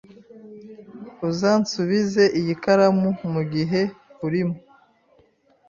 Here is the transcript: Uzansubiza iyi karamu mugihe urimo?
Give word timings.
Uzansubiza 1.29 2.23
iyi 2.39 2.53
karamu 2.63 3.09
mugihe 3.33 3.81
urimo? 4.25 4.55